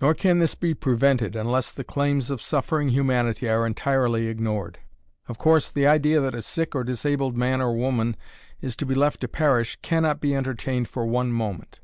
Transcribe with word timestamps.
Nor 0.00 0.14
can 0.14 0.38
this 0.38 0.54
be 0.54 0.72
prevented 0.72 1.36
unless 1.36 1.70
the 1.70 1.84
claims 1.84 2.30
of 2.30 2.40
suffering 2.40 2.88
humanity 2.88 3.46
are 3.46 3.66
entirely 3.66 4.26
ignored. 4.28 4.78
Of 5.28 5.36
course, 5.36 5.70
the 5.70 5.86
idea 5.86 6.18
that 6.18 6.34
a 6.34 6.40
sick 6.40 6.74
or 6.74 6.82
disabled 6.82 7.36
man 7.36 7.60
or 7.60 7.76
woman 7.76 8.16
is 8.62 8.74
to 8.76 8.86
be 8.86 8.94
left 8.94 9.20
to 9.20 9.28
perish 9.28 9.76
can 9.82 10.02
not 10.04 10.18
be 10.18 10.34
entertained 10.34 10.88
for 10.88 11.04
one 11.04 11.30
moment. 11.30 11.78